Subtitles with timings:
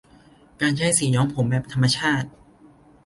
[0.61, 2.27] การใช้สีย้อมผมแบบธรรมชาติ